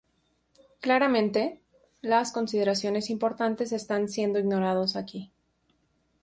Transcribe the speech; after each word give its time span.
Claramente, 0.79 1.61
las 2.01 2.31
consideraciones 2.31 3.11
importantes 3.11 3.71
están 3.71 4.09
siendo 4.09 4.39
ignorados 4.39 4.95
aquí. 4.95 5.31